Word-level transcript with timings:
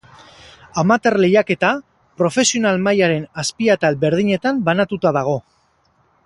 Amateur 0.83 1.15
lehiaketa 1.23 1.69
profesional 2.21 2.81
mailaren 2.87 3.29
azpi-atal 3.45 4.01
berdinetan 4.07 4.65
banatuta 4.71 5.15
dago. 5.21 5.37